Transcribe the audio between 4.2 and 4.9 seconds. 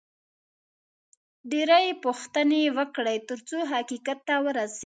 ته ورسېږئ